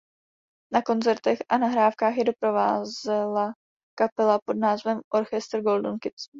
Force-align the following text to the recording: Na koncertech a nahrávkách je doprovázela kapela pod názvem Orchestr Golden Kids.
Na 0.73 0.81
koncertech 0.81 1.39
a 1.49 1.57
nahrávkách 1.57 2.17
je 2.17 2.23
doprovázela 2.23 3.53
kapela 3.95 4.39
pod 4.45 4.57
názvem 4.59 5.01
Orchestr 5.13 5.61
Golden 5.61 5.97
Kids. 6.01 6.23